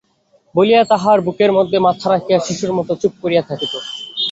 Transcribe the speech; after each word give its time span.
বলিয়া 0.55 0.81
তাঁহার 0.91 1.19
বুকের 1.25 1.51
মধ্যে 1.57 1.77
মাথা 1.79 2.07
রাখিয়া 2.09 2.39
শিশুর 2.39 2.71
মতো 2.77 2.91
চুপ 3.01 3.13
করিয়া 3.21 3.43
থাকিত। 3.49 3.73